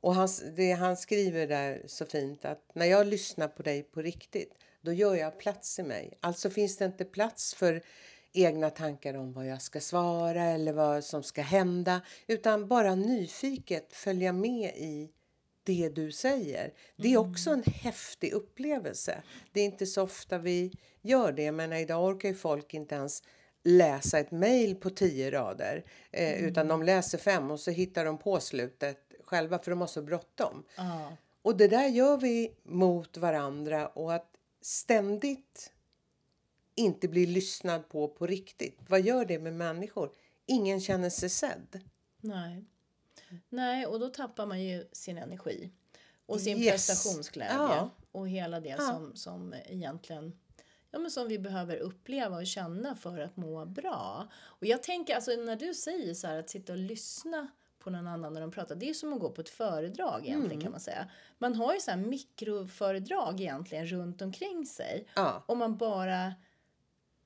och 0.00 0.14
han, 0.14 0.28
det 0.56 0.72
han 0.72 0.96
skriver 0.96 1.46
där 1.46 1.82
så 1.86 2.06
fint 2.06 2.44
att 2.44 2.74
när 2.74 2.86
jag 2.86 3.06
lyssnar 3.06 3.48
på 3.48 3.62
dig 3.62 3.82
på 3.82 4.02
riktigt 4.02 4.54
då 4.80 4.92
gör 4.92 5.14
jag 5.14 5.38
plats 5.38 5.78
i 5.78 5.82
mig. 5.82 6.18
Alltså 6.20 6.50
finns 6.50 6.76
det 6.76 6.84
inte 6.84 7.04
plats 7.04 7.54
för 7.54 7.82
egna 8.32 8.70
tankar 8.70 9.14
om 9.14 9.32
vad 9.32 9.46
jag 9.46 9.62
ska 9.62 9.80
svara 9.80 10.44
eller 10.44 10.72
vad 10.72 11.04
som 11.04 11.22
ska 11.22 11.42
hända 11.42 12.00
utan 12.26 12.68
bara 12.68 12.94
nyfiket 12.94 13.92
följa 13.92 14.32
med 14.32 14.76
i 14.76 15.10
det 15.62 15.88
du 15.88 16.12
säger. 16.12 16.72
Det 16.96 17.12
är 17.12 17.18
också 17.18 17.50
en 17.50 17.62
häftig 17.62 18.32
upplevelse. 18.32 19.22
Det 19.52 19.60
är 19.60 19.64
inte 19.64 19.86
så 19.86 20.02
ofta 20.02 20.38
vi 20.38 20.72
gör 21.02 21.32
det. 21.32 21.52
Men 21.52 21.72
idag 21.72 22.04
orkar 22.04 22.28
ju 22.28 22.34
folk 22.34 22.74
inte 22.74 22.94
ens 22.94 23.22
läsa 23.64 24.18
ett 24.18 24.30
mejl 24.30 24.76
på 24.76 24.90
tio 24.90 25.30
rader. 25.30 25.84
Eh, 26.10 26.44
Utan 26.44 26.68
de 26.68 26.82
läser 26.82 27.18
fem 27.18 27.50
och 27.50 27.60
så 27.60 27.70
hittar 27.70 28.04
de 28.04 28.18
på 28.18 28.40
slutet 28.40 28.98
själva 29.24 29.58
för 29.58 29.70
de 29.70 29.80
har 29.80 29.88
så 29.88 30.02
bråttom. 30.02 30.64
Ja. 30.76 31.16
Och 31.42 31.56
det 31.56 31.68
där 31.68 31.86
gör 31.86 32.16
vi 32.16 32.54
mot 32.62 33.16
varandra 33.16 33.88
och 33.88 34.14
att 34.14 34.37
ständigt 34.60 35.72
inte 36.74 37.08
bli 37.08 37.26
lyssnad 37.26 37.88
på 37.88 38.08
på 38.08 38.26
riktigt. 38.26 38.78
Vad 38.88 39.00
gör 39.00 39.24
det 39.24 39.38
med 39.38 39.54
människor? 39.54 40.10
Ingen 40.46 40.80
känner 40.80 41.10
sig 41.10 41.28
sedd. 41.28 41.80
Nej. 42.20 42.64
Nej, 43.48 43.86
och 43.86 44.00
då 44.00 44.08
tappar 44.08 44.46
man 44.46 44.62
ju 44.62 44.88
sin 44.92 45.18
energi. 45.18 45.70
Och 46.26 46.40
sin 46.40 46.58
Yes. 46.58 46.72
prestationsglädje. 46.72 47.56
Ja. 47.56 47.90
Och 48.12 48.28
hela 48.28 48.60
det 48.60 48.76
som, 48.80 49.16
som 49.16 49.54
egentligen 49.66 50.38
ja, 50.90 50.98
men 50.98 51.10
som 51.10 51.28
vi 51.28 51.38
behöver 51.38 51.76
uppleva 51.76 52.36
och 52.36 52.46
känna 52.46 52.94
för 52.94 53.18
att 53.18 53.36
må 53.36 53.66
bra. 53.66 54.28
Och 54.38 54.66
jag 54.66 54.82
tänker, 54.82 55.14
alltså 55.14 55.30
när 55.30 55.56
du 55.56 55.74
säger 55.74 56.14
så 56.14 56.26
här 56.26 56.38
att 56.38 56.50
sitta 56.50 56.72
och 56.72 56.78
lyssna 56.78 57.48
på 57.78 57.90
någon 57.90 58.06
annan 58.06 58.32
när 58.32 58.40
de 58.40 58.50
pratar. 58.50 58.74
Det 58.74 58.88
är 58.90 58.94
som 58.94 59.12
att 59.12 59.20
gå 59.20 59.30
på 59.30 59.40
ett 59.40 59.48
föredrag 59.48 60.20
egentligen 60.26 60.44
Mm. 60.52 60.60
kan 60.60 60.70
man 60.70 60.80
säga. 60.80 61.10
Man 61.38 61.54
har 61.54 61.74
ju 61.74 61.80
så 61.80 61.90
här 61.90 61.98
mikroföredrag 61.98 63.40
egentligen 63.40 63.86
runt 63.86 64.22
omkring 64.22 64.66
sig. 64.66 65.06
Ja. 65.16 65.44
Om 65.46 65.58
man 65.58 65.76
bara 65.76 66.34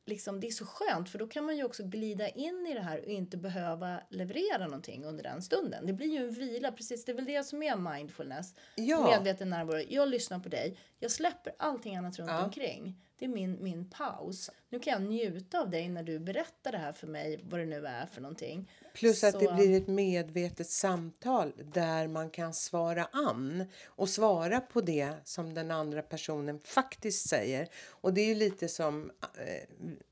liksom, 0.06 0.40
det 0.40 0.46
är 0.46 0.50
så 0.50 0.66
skönt 0.66 1.08
för 1.08 1.18
då 1.18 1.26
kan 1.26 1.44
man 1.44 1.56
ju 1.56 1.64
också 1.64 1.82
glida 1.84 2.28
in 2.28 2.66
i 2.66 2.74
det 2.74 2.80
här 2.80 2.98
och 2.98 3.06
inte 3.10 3.36
behöva 3.36 4.00
leverera 4.10 4.64
någonting 4.66 5.04
under 5.04 5.22
den 5.22 5.42
stunden. 5.42 5.86
Det 5.86 5.92
blir 5.92 6.06
ju 6.06 6.18
en 6.18 6.32
vila, 6.32 6.72
precis. 6.72 7.04
Det 7.04 7.12
är 7.12 7.16
väl 7.16 7.24
det 7.24 7.44
som 7.44 7.62
är 7.62 7.76
mindfulness. 7.76 8.54
Ja. 8.74 9.10
Medveten 9.16 9.50
närvaro. 9.50 9.78
Jag 9.88 10.08
lyssnar 10.08 10.38
på 10.38 10.48
dig. 10.48 10.76
Jag 10.98 11.10
släpper 11.10 11.52
allting 11.58 11.96
annat 11.96 12.18
runt 12.18 12.30
Ja. 12.30 12.44
omkring. 12.44 13.00
Det 13.22 13.26
är 13.26 13.30
min, 13.30 13.58
min 13.62 13.84
paus. 13.90 14.50
Nu 14.68 14.78
kan 14.78 14.92
jag 14.92 15.02
njuta 15.02 15.60
av 15.60 15.70
dig 15.70 15.88
när 15.88 16.02
du 16.02 16.18
berättar 16.18 16.72
det 16.72 16.78
här 16.78 16.92
för 16.92 17.06
mig, 17.06 17.40
vad 17.48 17.60
det 17.60 17.66
nu 17.66 17.86
är 17.86 18.06
för 18.06 18.20
någonting. 18.20 18.70
Plus 18.94 19.24
att 19.24 19.32
Så- 19.32 19.38
det 19.38 19.52
blir 19.54 19.76
ett 19.76 19.86
medvetet 19.88 20.66
samtal 20.70 21.52
där 21.74 22.08
man 22.08 22.30
kan 22.30 22.54
svara 22.54 23.08
an 23.12 23.64
och 23.84 24.08
svara 24.08 24.60
på 24.60 24.80
det 24.80 25.12
som 25.24 25.54
den 25.54 25.70
andra 25.70 26.02
personen 26.02 26.58
faktiskt 26.64 27.28
säger. 27.28 27.68
Och 27.90 28.14
det 28.14 28.20
är 28.20 28.26
ju 28.26 28.34
lite 28.34 28.68
som 28.68 29.10
eh, 29.20 29.68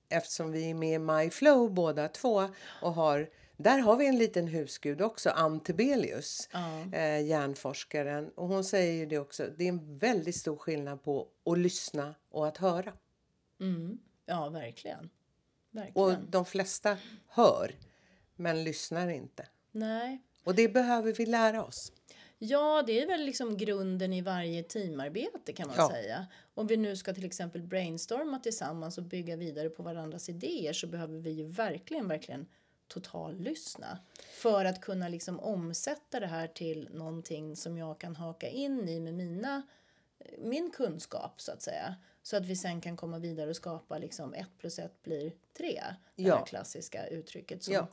eftersom 0.09 0.53
vi 0.53 0.71
är 0.71 0.75
med 0.75 0.95
i 0.95 0.99
MyFlow 0.99 1.71
båda 1.75 2.09
två 2.09 2.49
och 2.83 2.93
har 2.95 3.29
där 3.63 3.79
har 3.79 3.97
vi 3.97 4.07
en 4.07 4.19
liten 4.19 4.47
husgud 4.47 5.01
också, 5.03 5.31
Ann 5.31 5.61
Tibelius, 5.61 6.49
Ja. 6.53 6.81
eh, 6.93 7.27
hjärnforskaren. 7.27 8.29
Och 8.35 8.49
hon 8.49 8.65
säger 8.65 8.93
ju 8.93 9.07
det 9.07 9.19
också, 9.19 9.47
det 9.57 9.65
är 9.65 9.69
en 9.69 9.99
väldigt 9.99 10.37
stor 10.37 10.57
skillnad 10.57 11.03
på 11.03 11.29
att 11.45 11.59
lyssna 11.59 12.15
och 12.31 12.49
att 12.49 12.57
höra. 12.57 12.93
Mm. 13.61 13.99
Ja, 14.27 14.49
verkligen. 14.49 15.11
Och 15.75 15.77
Verkligen. 16.11 16.31
de 16.31 16.45
flesta 16.45 16.97
hör, 17.29 17.75
men 18.37 18.65
lyssnar 18.65 19.09
inte. 19.09 19.47
Nej. 19.73 20.23
Och 20.45 20.55
det 20.55 20.69
behöver 20.69 21.13
vi 21.13 21.27
lära 21.27 21.65
oss. 21.65 21.93
Ja, 22.39 22.83
det 22.87 23.01
är 23.03 23.07
väl 23.07 23.25
liksom 23.25 23.57
grunden 23.57 24.13
i 24.13 24.21
varje 24.21 24.63
teamarbete 24.63 25.53
kan 25.53 25.67
man 25.69 25.77
Ja. 25.79 25.91
säga. 25.91 26.27
Om 26.55 26.67
vi 26.67 26.77
nu 26.77 26.97
ska 26.97 27.15
till 27.15 27.25
exempel 27.25 27.63
brainstorma 27.63 28.39
tillsammans 28.39 28.99
och 28.99 29.05
bygga 29.05 29.37
vidare 29.37 29.71
på 29.71 29.83
varandras 29.83 30.29
idéer 30.29 30.73
så 30.73 30.87
behöver 30.87 31.19
vi 31.19 31.31
ju 31.31 31.45
verkligen, 31.47 32.09
verkligen 32.09 32.47
totallyssna. 32.91 33.99
För 34.33 34.65
att 34.65 34.81
kunna 34.81 35.09
liksom 35.09 35.41
omsätta 35.41 36.21
det 36.21 36.27
här 36.27 36.47
till 36.49 36.89
någonting 36.93 37.57
som 37.57 37.79
jag 37.79 37.99
kan 38.01 38.17
haka 38.17 38.49
in 38.49 38.89
i 38.89 39.01
med 39.01 39.15
mina, 39.15 39.63
min 40.39 40.71
kunskap 40.71 41.41
så 41.41 41.53
att 41.53 41.63
säga. 41.63 41.95
Så 42.23 42.37
att 42.37 42.47
vi 42.47 42.57
sen 42.57 42.81
kan 42.81 42.97
komma 42.97 43.19
vidare 43.19 43.51
och 43.51 43.57
skapa 43.57 43.99
liksom 43.99 44.35
ett 44.35 44.59
plus 44.59 44.79
ett 44.79 45.03
blir 45.03 45.33
tre. 45.57 45.83
Det 46.17 46.23
Ja. 46.23 46.37
här 46.37 46.47
klassiska 46.47 47.07
uttrycket. 47.07 47.63
Som, 47.63 47.75
Ja. 47.75 47.87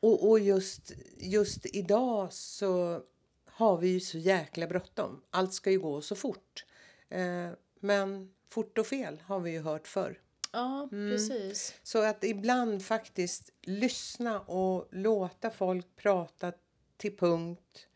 Och, 0.00 0.28
och 0.30 0.38
just, 0.40 0.92
just 1.18 1.66
idag 1.66 2.32
så 2.32 3.02
har 3.44 3.76
vi 3.76 3.88
ju 3.88 4.00
så 4.00 4.18
jäkla 4.18 4.66
bråttom. 4.66 5.22
Allt 5.30 5.52
ska 5.54 5.70
ju 5.70 5.78
gå 5.80 6.00
så 6.00 6.14
fort. 6.14 6.64
Eh, 7.08 7.48
men 7.80 8.34
fort 8.48 8.78
och 8.78 8.86
fel 8.86 9.22
har 9.26 9.40
vi 9.40 9.50
ju 9.50 9.60
hört 9.62 9.88
förr. 9.88 10.20
Ja 10.52 10.88
Mm. 10.92 11.10
precis. 11.12 11.74
Så 11.82 12.02
att 12.02 12.24
ibland 12.24 12.84
faktiskt 12.84 13.50
lyssna 13.62 14.40
och 14.40 14.88
låta 14.90 15.50
folk 15.50 15.96
prata 15.96 16.52
till 16.96 17.16
punkt. 17.16 17.86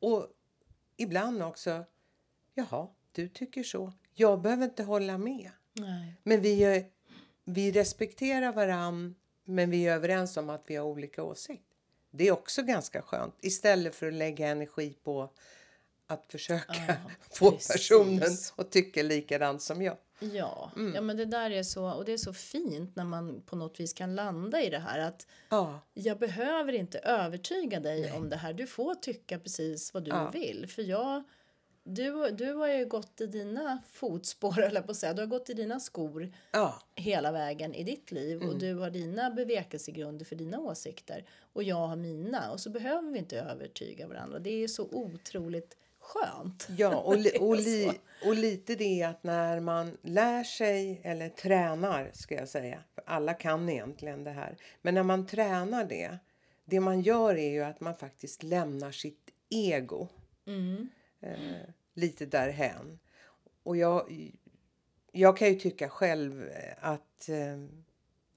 Och 0.00 0.26
ibland 0.96 1.42
också, 1.42 1.84
jaha, 2.54 2.88
du 3.12 3.28
tycker 3.28 3.62
så. 3.62 3.92
Jag 4.14 4.40
behöver 4.40 4.64
inte 4.64 4.82
hålla 4.82 5.18
med. 5.18 5.50
Nej. 5.72 6.14
Men 6.22 6.40
vi, 6.40 6.86
vi 7.44 7.72
respekterar 7.72 8.52
varann, 8.52 9.14
men 9.44 9.70
vi 9.70 9.86
är 9.86 9.94
överens 9.94 10.36
om 10.36 10.50
att 10.50 10.62
vi 10.66 10.76
har 10.76 10.84
olika 10.86 11.22
åsikt. 11.22 11.64
Det 12.10 12.28
är 12.28 12.32
också 12.32 12.62
ganska 12.62 13.02
skönt. 13.02 13.34
Istället 13.40 13.94
för 13.94 14.06
att 14.06 14.14
lägga 14.14 14.48
energi 14.48 14.96
på 15.02 15.30
att 16.10 16.24
försöka 16.32 16.74
Ja, 16.88 16.94
få 17.30 17.50
precis. 17.50 17.68
personen 17.72 18.22
att 18.56 18.70
tycka 18.70 19.02
likadant 19.02 19.62
som 19.62 19.82
jag. 19.82 19.96
Ja, 20.20 20.72
Mm. 20.76 20.94
ja 20.94 21.00
men 21.00 21.16
det 21.16 21.24
där 21.24 21.50
är 21.50 21.62
så 21.62 21.90
och 21.90 22.04
det 22.04 22.12
är 22.12 22.16
så 22.16 22.32
fint 22.32 22.96
när 22.96 23.04
man 23.04 23.42
på 23.42 23.56
något 23.56 23.80
vis 23.80 23.92
kan 23.92 24.14
landa 24.14 24.62
i 24.62 24.70
det 24.70 24.78
här 24.78 24.98
att 24.98 25.26
Ja, 25.48 25.80
jag 25.94 26.18
behöver 26.18 26.72
inte 26.72 26.98
övertyga 26.98 27.80
dig 27.80 28.12
om 28.12 28.28
det 28.28 28.36
här. 28.36 28.52
Du 28.52 28.66
får 28.66 28.94
tycka 28.94 29.38
precis 29.38 29.94
vad 29.94 30.04
du 30.04 30.10
Ja. 30.10 30.30
vill 30.30 30.66
för 30.68 30.82
jag 30.82 31.22
du, 31.90 32.30
du 32.30 32.52
har 32.52 32.68
ju 32.68 32.86
gått 32.86 33.20
i 33.20 33.26
dina 33.26 33.82
fotspår 33.92 34.58
eller 34.62 34.82
på 34.82 34.90
att 34.90 34.96
säga. 34.96 35.14
Du 35.14 35.22
har 35.22 35.26
gått 35.26 35.50
i 35.50 35.54
dina 35.54 35.80
skor 35.80 36.32
ja, 36.50 36.82
hela 36.94 37.32
vägen 37.32 37.74
i 37.74 37.84
ditt 37.84 38.12
liv 38.12 38.36
Mm. 38.36 38.48
och 38.48 38.58
du 38.58 38.74
har 38.74 38.90
dina 38.90 39.30
bevekelsegrunder 39.30 40.24
för 40.24 40.36
dina 40.36 40.58
åsikter 40.60 41.24
och 41.52 41.62
jag 41.62 41.86
har 41.86 41.96
mina 41.96 42.50
och 42.52 42.60
så 42.60 42.70
behöver 42.70 43.10
vi 43.10 43.18
inte 43.18 43.40
övertyga 43.40 44.06
varandra. 44.08 44.38
Det 44.38 44.50
är 44.64 44.68
så 44.68 44.88
otroligt 44.92 45.76
skönt. 46.08 46.68
ja 46.76 46.96
och, 46.96 47.12
och, 47.40 47.56
li, 47.56 47.92
och 48.24 48.34
lite 48.34 48.74
det 48.74 49.02
att 49.02 49.24
när 49.24 49.60
man 49.60 49.96
lär 50.02 50.44
sig 50.44 51.00
eller 51.04 51.28
tränar 51.28 52.10
ska 52.14 52.34
jag 52.34 52.48
säga. 52.48 52.82
För 52.94 53.04
alla 53.06 53.34
kan 53.34 53.68
egentligen 53.68 54.24
det 54.24 54.30
här. 54.30 54.56
Men 54.82 54.94
när 54.94 55.02
man 55.02 55.26
tränar 55.26 55.84
det. 55.84 56.18
Det 56.64 56.80
man 56.80 57.00
gör 57.00 57.34
är 57.34 57.50
ju 57.50 57.62
att 57.62 57.80
man 57.80 57.96
faktiskt 57.96 58.42
lämnar 58.42 58.92
sitt 58.92 59.30
ego. 59.50 60.08
Mm. 60.46 60.88
eh, 61.20 61.60
lite 61.94 62.26
därhän. 62.26 62.98
Och 63.62 63.76
jag, 63.76 64.30
jag 65.12 65.36
kan 65.36 65.48
ju 65.48 65.54
tycka 65.54 65.88
själv 65.88 66.48
eh, 66.48 66.74
att 66.80 67.28
eh, 67.28 67.58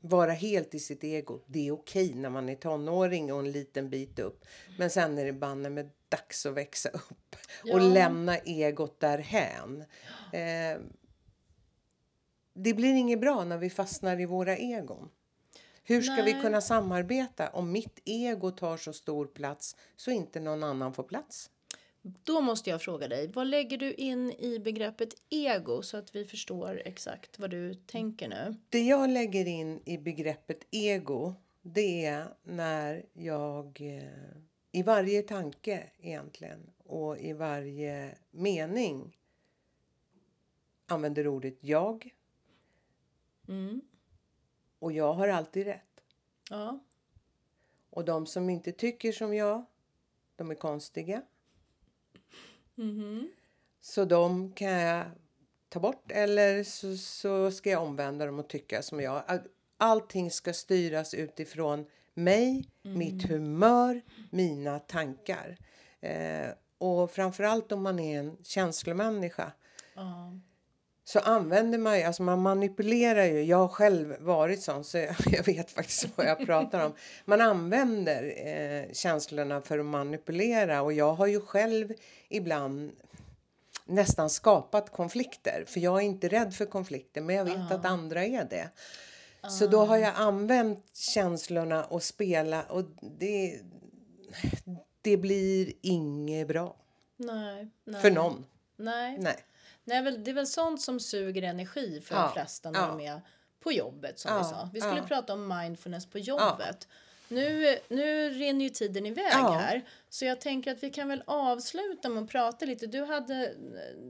vara 0.01 0.31
helt 0.31 0.75
i 0.75 0.79
sitt 0.79 1.03
ego, 1.03 1.39
det 1.47 1.67
är 1.67 1.71
okej 1.71 2.13
när 2.13 2.29
man 2.29 2.49
är 2.49 2.55
tonåring 2.55 3.33
och 3.33 3.39
en 3.39 3.51
liten 3.51 3.89
bit 3.89 4.19
upp. 4.19 4.45
Men 4.77 4.89
sen 4.89 5.17
är 5.17 5.25
det 5.25 5.33
banne 5.33 5.69
med 5.69 5.89
dags 6.11 6.45
att 6.45 6.53
växa 6.53 6.89
upp 6.89 7.35
Ja. 7.63 7.73
och 7.73 7.81
lämna 7.81 8.37
egot 8.37 8.99
därhän. 8.99 9.81
Eh, 10.33 10.81
det 12.53 12.73
blir 12.73 12.93
inget 12.93 13.21
bra 13.21 13.43
när 13.43 13.57
vi 13.57 13.69
fastnar 13.69 14.19
i 14.19 14.25
våra 14.25 14.57
egon. 14.57 15.09
Hur 15.83 16.01
ska 16.01 16.23
vi 16.23 16.33
Nej. 16.33 16.41
kunna 16.41 16.61
samarbeta 16.61 17.49
om 17.49 17.71
mitt 17.71 17.99
ego 18.05 18.51
tar 18.51 18.77
så 18.77 18.93
stor 18.93 19.25
plats 19.25 19.75
så 19.95 20.11
inte 20.11 20.39
någon 20.39 20.63
annan 20.63 20.93
får 20.93 21.03
plats? 21.03 21.49
Då 22.03 22.41
måste 22.41 22.69
jag 22.69 22.81
fråga 22.81 23.07
dig, 23.07 23.27
vad 23.27 23.47
lägger 23.47 23.77
du 23.77 23.93
in 23.93 24.31
i 24.31 24.59
begreppet 24.59 25.09
ego 25.29 25.81
så 25.81 25.97
att 25.97 26.15
vi 26.15 26.25
förstår 26.25 26.81
exakt 26.85 27.39
vad 27.39 27.49
du 27.49 27.73
tänker 27.73 28.27
nu? 28.27 28.55
Det 28.69 28.83
jag 28.83 29.09
lägger 29.09 29.45
in 29.47 29.81
i 29.85 29.97
begreppet 29.97 30.57
ego 30.71 31.33
det 31.61 32.05
är 32.05 32.25
när 32.43 33.05
jag 33.13 33.81
eh, 33.81 34.41
i 34.71 34.83
varje 34.83 35.21
tanke 35.21 35.91
egentligen 35.99 36.69
och 36.77 37.17
i 37.17 37.33
varje 37.33 38.17
mening 38.31 39.17
använder 40.87 41.27
ordet 41.27 41.57
jag 41.63 42.15
Mm. 43.47 43.81
och 44.79 44.91
jag 44.91 45.13
har 45.13 45.27
alltid 45.27 45.65
rätt. 45.65 46.01
Ja. 46.49 46.79
Och 47.89 48.05
de 48.05 48.25
som 48.25 48.49
inte 48.49 48.71
tycker 48.71 49.11
som 49.11 49.33
jag, 49.33 49.65
de 50.35 50.51
är 50.51 50.55
konstiga. 50.55 51.21
Mhm. 52.75 53.31
Så 53.81 54.05
de 54.05 54.51
kan 54.53 54.71
jag 54.71 55.05
ta 55.69 55.79
bort 55.79 56.11
eller 56.11 56.63
så, 56.63 56.97
så 56.97 57.51
ska 57.51 57.69
jag 57.69 57.83
omvända 57.83 58.25
dem 58.25 58.39
och 58.39 58.47
tycka 58.49 58.81
som 58.81 58.99
jag. 58.99 59.23
All- 59.27 59.47
Allting 59.77 60.31
ska 60.31 60.53
styras 60.53 61.13
utifrån 61.13 61.85
mig, 62.13 62.69
mitt 62.81 63.29
humör, 63.29 64.01
mina 64.29 64.79
tankar. 64.79 65.57
Eh, 66.01 66.49
och 66.77 67.11
framförallt 67.11 67.71
om 67.71 67.81
man 67.83 67.99
är 67.99 68.19
en 68.19 68.37
känslomänniska 68.43 69.51
Ja. 69.95 70.33
så 71.03 71.19
använder 71.19 71.77
man 71.77 71.97
ju, 71.97 72.03
alltså 72.03 72.23
man 72.23 72.41
manipulerar 72.41 73.25
ju. 73.25 73.43
Jag 73.43 73.57
har 73.57 73.67
själv 73.67 74.15
varit 74.19 74.61
sån 74.61 74.83
så 74.83 74.97
jag, 74.97 75.15
jag 75.25 75.43
vet 75.43 75.71
faktiskt 75.71 76.07
vad 76.17 76.25
jag 76.27 76.45
pratar 76.45 76.85
om. 76.85 76.93
Man 77.25 77.41
använder 77.41 78.47
eh, 78.47 78.93
känslorna 78.93 79.61
för 79.61 79.79
att 79.79 79.85
manipulera 79.85 80.81
och 80.81 80.93
jag 80.93 81.13
har 81.13 81.27
ju 81.27 81.41
själv 81.41 81.93
ibland 82.29 82.91
nästan 83.85 84.29
skapat 84.29 84.91
konflikter. 84.91 85.63
För 85.67 85.79
jag 85.79 85.97
är 85.97 86.05
inte 86.05 86.27
rädd 86.27 86.53
för 86.53 86.65
konflikter 86.65 87.21
men 87.21 87.35
jag 87.35 87.45
vet 87.45 87.71
att 87.71 87.85
andra 87.85 88.25
är 88.25 88.45
det. 88.45 88.69
Så 89.49 89.67
då 89.67 89.85
har 89.85 89.97
jag 89.97 90.13
använt 90.15 90.85
känslorna 90.97 91.83
och 91.83 92.03
spela 92.03 92.63
och 92.63 92.83
det, 93.01 93.61
det 95.01 95.17
blir 95.17 95.73
inget 95.81 96.47
bra 96.47 96.75
Nej, 97.17 97.69
nej. 97.83 98.01
för 98.01 98.11
någon. 98.11 98.45
Nej. 98.75 99.17
Nej. 99.17 99.37
Nej, 99.83 100.17
det 100.17 100.31
är 100.31 100.35
väl 100.35 100.47
sånt 100.47 100.81
som 100.81 100.99
suger 100.99 101.41
energi 101.41 102.01
för 102.01 102.15
Ja, 102.15 102.21
de 102.21 102.33
flesta 102.33 102.71
när 102.71 102.79
ja. 102.79 102.87
de 102.87 103.01
är 103.01 103.21
på 103.59 103.71
jobbet 103.71 104.19
som 104.19 104.33
vi 104.33 104.37
Ja, 104.37 104.43
sa. 104.43 104.69
Vi 104.73 104.81
skulle 104.81 104.97
ja. 104.97 105.07
prata 105.07 105.33
om 105.33 105.47
mindfulness 105.47 106.05
på 106.05 106.19
jobbet. 106.19 106.87
Nu, 107.31 107.77
nu 107.87 108.29
rinner 108.29 108.63
ju 108.65 108.69
tiden 108.69 109.05
iväg 109.05 109.31
Ja. 109.31 109.51
här. 109.51 109.81
Så 110.09 110.25
jag 110.25 110.41
tänker 110.41 110.71
att 110.71 110.83
vi 110.83 110.89
kan 110.89 111.07
väl 111.07 111.23
avsluta 111.27 112.09
med 112.09 112.23
att 112.23 112.29
prata 112.29 112.65
lite. 112.65 112.87
Du 112.87 113.03
hade, 113.03 113.53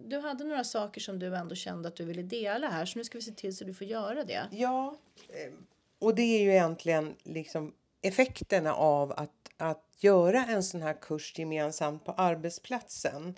du 0.05 0.19
hade 0.19 0.43
några 0.43 0.63
saker 0.63 1.01
som 1.01 1.19
du 1.19 1.35
ändå 1.35 1.55
kände 1.55 1.87
att 1.87 1.95
du 1.95 2.05
ville 2.05 2.21
dela 2.23 2.67
här. 2.67 2.85
Så 2.85 2.97
nu 2.97 3.03
ska 3.03 3.17
vi 3.17 3.21
se 3.21 3.31
till 3.31 3.55
så 3.57 3.63
du 3.63 3.73
får 3.73 3.87
göra 3.87 4.23
det. 4.23 4.47
Ja, 4.51 4.95
eh, 5.29 5.53
och 5.99 6.15
det 6.15 6.21
är 6.21 6.41
ju 6.41 6.51
egentligen 6.51 7.15
liksom 7.23 7.73
effekterna 8.01 8.73
av 8.73 9.11
att, 9.11 9.49
att 9.57 9.85
göra 9.99 10.45
en 10.45 10.63
sån 10.63 10.81
här 10.81 10.93
kurs 11.01 11.39
gemensamt 11.39 12.05
på 12.05 12.11
arbetsplatsen. 12.11 13.35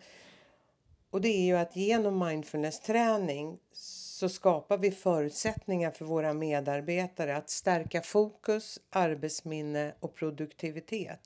Och 1.10 1.22
det 1.22 1.30
är 1.30 1.46
ju 1.46 1.56
att 1.58 1.76
genom 1.76 2.24
mindfulness-träning 2.24 3.58
så 4.24 4.30
skapar 4.30 4.78
vi 4.78 4.92
förutsättningar 4.92 5.92
för 5.92 6.06
våra 6.06 6.34
medarbetare 6.34 7.38
att 7.38 7.50
stärka 7.50 8.02
fokus, 8.02 8.80
arbetsminne 8.90 9.94
och 10.00 10.16
produktivitet. 10.16 11.20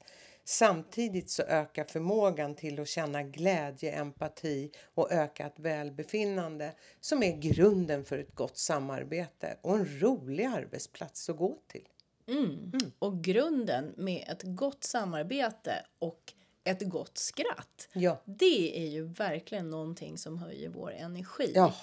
Samtidigt 0.43 1.29
så 1.29 1.43
ökar 1.43 1.83
förmågan 1.83 2.55
till 2.55 2.79
att 2.79 2.87
känna 2.87 3.23
glädje, 3.23 3.91
empati 3.91 4.71
och 4.95 5.11
ökat 5.11 5.53
välbefinnande 5.55 6.71
som 6.99 7.23
är 7.23 7.37
grunden 7.37 8.05
för 8.05 8.17
ett 8.17 8.35
gott 8.35 8.57
samarbete 8.57 9.57
och 9.61 9.75
en 9.75 9.99
rolig 9.99 10.45
arbetsplats 10.45 11.29
att 11.29 11.37
gå 11.37 11.59
till. 11.67 11.87
Mm. 12.27 12.71
Och 12.99 13.23
grunden 13.23 13.93
med 13.97 14.25
ett 14.29 14.43
gott 14.43 14.83
samarbete 14.83 15.85
och 15.99 16.33
ett 16.63 16.89
gott 16.89 17.17
skratt. 17.17 17.89
Ja. 17.93 18.21
Det 18.25 18.79
är 18.79 18.87
ju 18.87 19.03
verkligen 19.03 19.69
någonting 19.69 20.17
som 20.17 20.37
höjer 20.37 20.69
vår 20.69 20.91
energi. 20.91 21.51
Ja. 21.55 21.73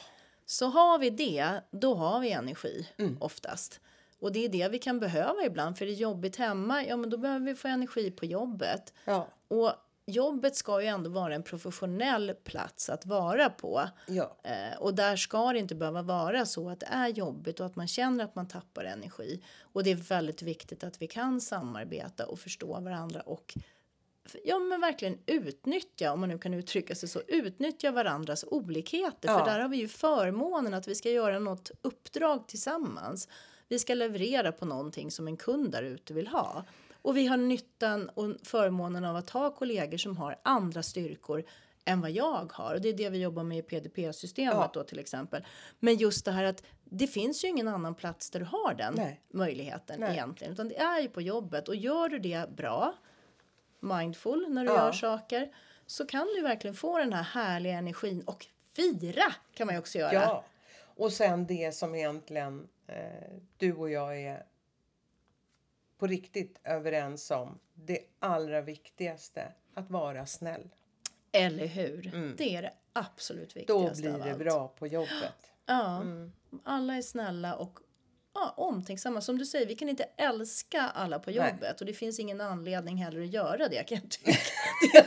Så 0.46 0.66
har 0.66 0.98
vi 0.98 1.10
det, 1.10 1.60
då 1.70 1.94
har 1.94 2.20
vi 2.20 2.30
energi 2.30 2.88
oftast. 3.20 3.80
Och 4.18 4.32
det 4.32 4.44
är 4.44 4.48
det 4.48 4.68
vi 4.68 4.78
kan 4.78 5.00
behöva 5.00 5.44
ibland. 5.46 5.78
För 5.78 5.86
det 5.86 5.92
är 5.92 5.96
jobbigt 5.96 6.36
hemma, 6.36 6.84
ja 6.84 6.96
men 6.96 7.10
då 7.10 7.16
behöver 7.16 7.46
vi 7.46 7.54
få 7.54 7.68
energi 7.68 8.10
på 8.10 8.24
jobbet. 8.24 8.92
Ja. 9.04 9.28
Och 9.48 9.72
jobbet 10.06 10.56
ska 10.56 10.82
ju 10.82 10.86
ändå 10.86 11.10
vara 11.10 11.34
en 11.34 11.42
professionell 11.42 12.34
plats 12.44 12.88
att 12.88 13.06
vara 13.06 13.50
på. 13.50 13.88
Ja. 14.06 14.36
Eh, 14.42 14.78
och 14.78 14.94
där 14.94 15.16
ska 15.16 15.52
det 15.52 15.58
inte 15.58 15.74
behöva 15.74 16.02
vara 16.02 16.46
så 16.46 16.70
att 16.70 16.80
det 16.80 16.86
är 16.86 17.08
jobbigt 17.08 17.60
och 17.60 17.66
att 17.66 17.76
man 17.76 17.88
känner 17.88 18.24
att 18.24 18.34
man 18.34 18.48
tappar 18.48 18.84
energi. 18.84 19.42
Och 19.62 19.84
det 19.84 19.90
är 19.90 19.96
väldigt 19.96 20.42
viktigt 20.42 20.84
att 20.84 21.02
vi 21.02 21.06
kan 21.06 21.40
samarbeta 21.40 22.26
och 22.26 22.38
förstå 22.38 22.80
varandra 22.80 23.20
och 23.20 23.54
ja, 24.44 24.58
men 24.58 24.80
verkligen 24.80 25.18
utnyttja, 25.26 26.12
om 26.12 26.20
man 26.20 26.28
nu 26.28 26.38
kan 26.38 26.54
uttrycka 26.54 26.94
sig 26.94 27.08
så, 27.08 27.20
utnyttja 27.28 27.90
varandras 27.90 28.44
olikheter. 28.48 29.28
Ja. 29.28 29.38
För 29.38 29.44
där 29.44 29.60
har 29.60 29.68
vi 29.68 29.76
ju 29.76 29.88
förmånen 29.88 30.74
att 30.74 30.88
vi 30.88 30.94
ska 30.94 31.10
göra 31.10 31.38
något 31.38 31.70
uppdrag 31.82 32.48
tillsammans. 32.48 33.28
Vi 33.68 33.78
ska 33.78 33.94
leverera 33.94 34.52
på 34.52 34.64
någonting 34.64 35.10
som 35.10 35.28
en 35.28 35.36
kund 35.36 35.72
där 35.72 35.82
ute 35.82 36.14
vill 36.14 36.26
ha. 36.26 36.64
Och 37.02 37.16
vi 37.16 37.26
har 37.26 37.36
nyttan 37.36 38.08
och 38.08 38.34
förmånen 38.42 39.04
av 39.04 39.16
att 39.16 39.30
ha 39.30 39.50
kollegor 39.50 39.98
som 39.98 40.16
har 40.16 40.36
andra 40.42 40.82
styrkor 40.82 41.44
än 41.84 42.00
vad 42.00 42.10
jag 42.10 42.52
har. 42.52 42.74
Och 42.74 42.80
det 42.80 42.88
är 42.88 42.92
det 42.92 43.10
vi 43.10 43.18
jobbar 43.18 43.42
med 43.42 43.58
i 43.58 43.62
PDP-systemet 43.62 44.54
Ja. 44.54 44.70
då 44.74 44.84
till 44.84 44.98
exempel. 44.98 45.44
Men 45.80 45.96
just 45.96 46.24
det 46.24 46.32
här 46.32 46.44
att 46.44 46.62
det 46.84 47.06
finns 47.06 47.44
ju 47.44 47.48
ingen 47.48 47.68
annan 47.68 47.94
plats 47.94 48.30
där 48.30 48.40
du 48.40 48.46
har 48.46 48.74
den 48.74 48.94
Nej. 48.96 49.20
möjligheten 49.32 50.00
Nej. 50.00 50.12
egentligen. 50.12 50.52
Utan 50.52 50.68
det 50.68 50.76
är 50.76 51.00
ju 51.00 51.08
på 51.08 51.20
jobbet. 51.20 51.68
Och 51.68 51.76
gör 51.76 52.08
du 52.08 52.18
det 52.18 52.50
bra, 52.56 52.94
mindful 53.84 54.46
när 54.48 54.64
du 54.64 54.70
Ja. 54.70 54.76
gör 54.76 54.92
saker, 54.92 55.54
så 55.86 56.06
kan 56.06 56.26
du 56.26 56.42
verkligen 56.42 56.74
få 56.74 56.98
den 56.98 57.12
här 57.12 57.22
härliga 57.22 57.78
energin 57.78 58.22
och 58.22 58.46
fira 58.76 59.34
kan 59.54 59.66
man 59.66 59.74
ju 59.74 59.78
också 59.80 59.98
göra. 59.98 60.12
Ja. 60.12 60.44
Och 60.96 61.12
sen 61.12 61.46
det 61.46 61.74
som 61.74 61.94
egentligen 61.94 62.68
eh, 62.86 63.04
du 63.56 63.72
och 63.74 63.90
jag 63.90 64.20
är 64.20 64.44
på 65.98 66.06
riktigt 66.06 66.60
överens 66.64 67.30
om. 67.30 67.58
Det 67.74 67.98
allra 68.18 68.60
viktigaste. 68.60 69.52
Att 69.74 69.90
vara 69.90 70.26
snäll. 70.26 70.68
Eller 71.32 71.66
hur? 71.66 72.34
Det 72.38 72.56
är 72.56 72.62
det 72.62 72.72
absolut 72.92 73.54
Då 73.66 73.78
viktigaste 73.78 74.02
blir 74.02 74.12
av 74.32 74.38
det 74.38 74.44
bra 74.44 74.68
på 74.68 74.86
jobbet. 74.86 75.52
Ja, 75.66 76.02
alla 76.64 76.94
är 76.96 77.02
snälla 77.02 77.54
och 77.54 77.78
ja, 78.34 78.54
omtänksamma. 78.56 79.20
Som 79.20 79.38
du 79.38 79.46
säger, 79.46 79.66
vi 79.66 79.74
kan 79.74 79.88
inte 79.88 80.06
älska 80.16 80.82
alla 80.82 81.18
på 81.18 81.30
Nej. 81.30 81.36
jobbet 81.36 81.80
och 81.80 81.86
det 81.86 81.92
finns 81.92 82.18
ingen 82.18 82.40
anledning 82.40 82.96
heller 82.96 83.20
att 83.20 83.32
göra 83.32 83.68
det 83.68 83.82
kan 83.88 83.98
jag 84.02 84.10
tycka. 84.10 84.32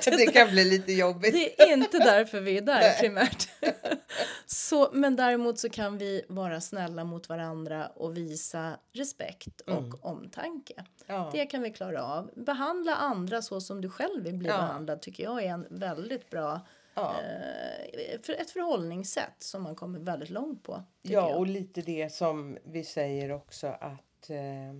Det 0.05 0.17
Det 0.17 0.31
kan 0.31 0.50
bli 0.50 0.65
lite 0.65 0.93
jobbigt. 0.93 1.34
Det 1.34 1.62
är 1.62 1.74
inte 1.74 1.98
därför 1.98 2.39
vi 2.41 2.57
är 2.57 2.62
där 2.62 2.79
Nej. 2.79 2.98
primärt. 3.00 3.48
så, 4.46 4.89
men 4.93 5.15
däremot 5.15 5.60
så 5.60 5.69
kan 5.69 5.98
vi 5.98 6.25
vara 6.29 6.62
snälla 6.62 7.03
mot 7.03 7.29
varandra 7.29 7.88
och 7.88 8.17
visa 8.17 8.77
respekt 8.93 9.62
och 9.62 10.05
omtanke. 10.05 10.74
Mm. 10.74 10.86
Ja. 11.07 11.29
Det 11.34 11.46
kan 11.46 11.62
vi 11.62 11.72
klara 11.72 12.03
av. 12.03 12.31
Behandla 12.36 12.96
andra 12.96 13.41
så 13.41 13.62
som 13.62 13.81
du 13.81 13.89
själv 13.89 14.24
vill 14.24 14.38
bli 14.38 14.48
Ja. 14.50 14.57
behandlad 14.57 15.01
tycker 15.01 15.24
jag 15.24 15.43
är 15.43 15.50
en 15.50 15.67
väldigt 15.69 16.29
bra 16.29 16.62
Ja. 16.97 17.21
eh, 17.21 18.21
för 18.21 18.33
ett 18.33 18.51
förhållningssätt 18.51 19.43
som 19.43 19.63
man 19.63 19.75
kommer 19.75 19.99
väldigt 19.99 20.29
långt 20.29 20.63
på. 20.63 20.83
Ja, 21.01 21.35
och 21.35 21.47
lite 21.47 21.81
det 21.81 22.09
som 22.09 22.57
vi 22.63 22.83
säger 22.83 23.31
också 23.31 23.67
att 23.67 24.29
eh, 24.29 24.73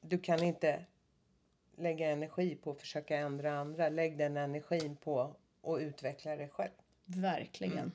du 0.00 0.18
kan 0.18 0.42
inte 0.42 0.84
lägga 1.76 2.10
energi 2.10 2.56
på 2.56 2.70
att 2.70 2.80
försöka 2.80 3.16
ändra 3.16 3.58
andra. 3.58 3.88
Lägg 3.88 4.18
den 4.18 4.36
energin 4.36 4.96
på 4.96 5.36
att 5.62 5.80
utveckla 5.80 6.36
dig 6.36 6.48
själv. 6.48 6.72
Verkligen. 7.04 7.78
Mm. 7.78 7.92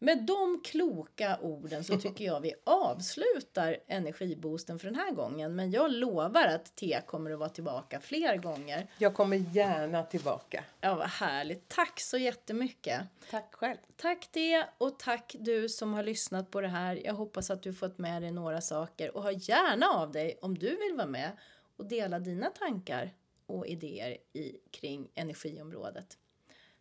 Med 0.00 0.22
de 0.22 0.60
kloka 0.64 1.38
orden 1.42 1.84
så 1.84 1.96
tycker 2.00 2.24
jag 2.24 2.40
vi 2.40 2.54
avslutar 2.64 3.76
energiboosten 3.86 4.78
för 4.78 4.86
den 4.86 4.94
här 4.94 5.10
gången. 5.10 5.56
Men 5.56 5.70
jag 5.70 5.92
lovar 5.92 6.46
att 6.46 6.76
T 6.76 7.00
kommer 7.06 7.30
att 7.30 7.38
vara 7.38 7.48
tillbaka 7.48 8.00
fler 8.00 8.36
gånger. 8.36 8.86
Jag 8.98 9.14
kommer 9.14 9.36
gärna 9.36 10.02
tillbaka. 10.02 10.64
Ja, 10.80 10.94
vad 10.94 11.08
härligt. 11.08 11.68
Tack 11.68 12.00
så 12.00 12.18
jättemycket. 12.18 13.00
Tack 13.30 13.54
själv. 13.54 13.76
Tack 13.96 14.28
det 14.32 14.66
och 14.78 14.98
tack 14.98 15.36
du 15.38 15.68
som 15.68 15.94
har 15.94 16.02
lyssnat 16.02 16.50
på 16.50 16.60
det 16.60 16.68
här. 16.68 17.00
Jag 17.04 17.14
hoppas 17.14 17.50
att 17.50 17.62
du 17.62 17.74
fått 17.74 17.98
med 17.98 18.22
dig 18.22 18.30
några 18.30 18.60
saker 18.60 19.16
och 19.16 19.22
hör 19.22 19.50
gärna 19.50 19.86
av 19.86 20.12
dig 20.12 20.38
om 20.42 20.58
du 20.58 20.68
vill 20.68 20.94
vara 20.96 21.06
med 21.06 21.30
och 21.76 21.86
dela 21.86 22.18
dina 22.18 22.50
tankar 22.50 23.14
och 23.46 23.66
idéer 23.66 24.16
i, 24.32 24.56
kring 24.70 25.10
energiområdet. 25.14 26.18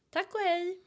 Tack 0.10 0.34
och 0.34 0.39
hej! 0.39 0.87